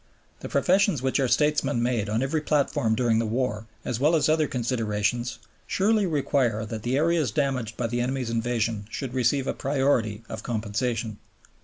The 0.39 0.49
professions 0.49 1.03
which 1.03 1.19
our 1.19 1.27
statesmen 1.27 1.83
made 1.83 2.09
on 2.09 2.23
every 2.23 2.41
platform 2.41 2.95
during 2.95 3.19
the 3.19 3.25
war, 3.27 3.67
as 3.85 3.99
well 3.99 4.15
as 4.15 4.27
other 4.27 4.47
considerations, 4.47 5.37
surely 5.67 6.07
require 6.07 6.65
that 6.65 6.81
the 6.81 6.97
areas 6.97 7.29
damaged 7.29 7.77
by 7.77 7.85
the 7.85 8.01
enemy's 8.01 8.31
invasion 8.31 8.87
should 8.89 9.13
receive 9.13 9.45
a 9.45 9.53
priority 9.53 10.23
of 10.27 10.41
compensation. 10.41 11.19